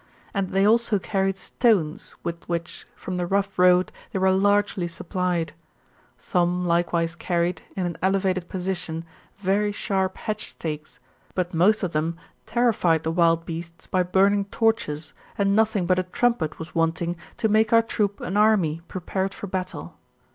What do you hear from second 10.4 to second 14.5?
stakes, but most of them terrified the wild beasts by burning